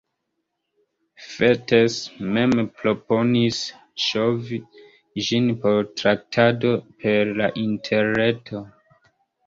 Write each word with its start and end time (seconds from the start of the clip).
Fettes 1.33 1.97
mem 2.37 2.55
proponis 2.79 3.61
ŝovi 4.07 4.61
ĝin 5.29 5.55
por 5.67 5.81
traktado 6.03 6.77
per 7.05 7.37
la 7.43 7.55
interreto. 7.71 8.69